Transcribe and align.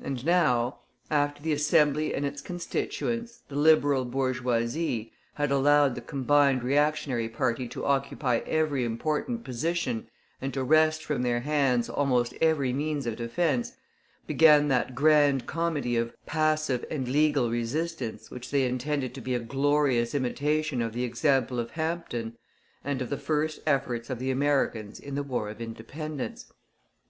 And 0.00 0.24
now, 0.24 0.78
after 1.10 1.42
the 1.42 1.52
Assembly 1.52 2.14
and 2.14 2.24
its 2.24 2.40
Constituents, 2.40 3.40
the 3.48 3.56
Liberal 3.56 4.04
bourgeoisie, 4.04 5.12
had 5.34 5.50
allowed 5.50 5.96
the 5.96 6.00
combined 6.00 6.62
reactionary 6.62 7.28
party 7.28 7.66
to 7.66 7.84
occupy 7.84 8.36
every 8.46 8.84
important 8.84 9.42
position, 9.42 10.06
and 10.40 10.54
to 10.54 10.62
wrest 10.62 11.04
from 11.04 11.22
their 11.22 11.40
hands 11.40 11.88
almost 11.88 12.34
every 12.40 12.72
means 12.72 13.04
of 13.04 13.16
defence, 13.16 13.72
began 14.28 14.68
that 14.68 14.94
grand 14.94 15.46
comedy 15.48 15.96
of 15.96 16.14
"passive 16.24 16.84
and 16.88 17.08
legal 17.08 17.50
resistance" 17.50 18.30
which 18.30 18.52
they 18.52 18.64
intended 18.66 19.12
to 19.16 19.20
be 19.20 19.34
a 19.34 19.40
glorious 19.40 20.14
imitation 20.14 20.80
of 20.82 20.92
the 20.92 21.02
example 21.02 21.58
of 21.58 21.72
Hampden, 21.72 22.36
and 22.84 23.02
of 23.02 23.10
the 23.10 23.18
first 23.18 23.58
efforts 23.66 24.08
of 24.08 24.20
the 24.20 24.30
Americans 24.30 25.00
in 25.00 25.16
the 25.16 25.24
War 25.24 25.50
of 25.50 25.60
Independence. 25.60 26.52